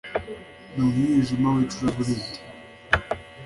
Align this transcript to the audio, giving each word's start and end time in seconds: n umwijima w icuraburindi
n 0.73 0.75
umwijima 0.85 1.47
w 1.55 1.57
icuraburindi 1.65 2.39